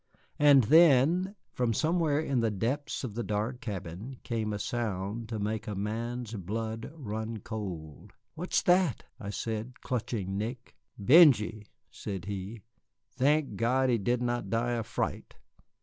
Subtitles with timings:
[0.39, 5.37] And then, from somewhere in the depths of the dark cabin, came a sound to
[5.37, 8.11] make a man's blood run cold.
[8.33, 10.75] "What's that?" I said, clutching Nick.
[10.97, 12.63] "Benjy," said he;
[13.11, 15.35] "thank God he did not die of fright."